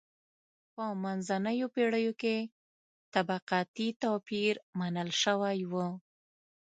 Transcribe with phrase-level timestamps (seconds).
[0.73, 2.37] په منځنیو پېړیو کې
[3.13, 5.73] طبقاتي توپیر منل شوی و.